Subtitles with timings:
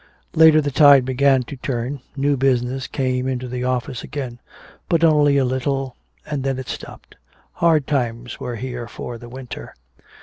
[0.33, 4.39] Later the tide began to turn, new business came into the office again.
[4.89, 7.17] But only a little, and then it stopped.
[7.51, 9.75] Hard times were here for the winter.